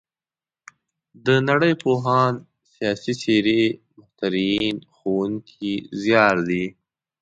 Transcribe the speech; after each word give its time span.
د 1.25 1.27
نړۍ 1.49 1.73
پوهان، 1.83 2.33
سیاسي 2.73 3.13
څېرې، 3.21 3.63
مخترعین 3.97 4.75
د 4.81 4.85
ښوونکي 4.95 5.73
زیار 6.01 6.35
دی. 6.49 6.65